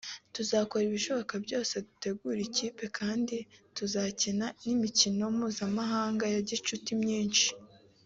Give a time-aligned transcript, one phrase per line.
[0.35, 3.37] tuzakora ibishoboka byose dutegure ikipe kandi
[3.77, 7.47] tuzakina n’imikino mpuzamahanga ya gicuti myinshi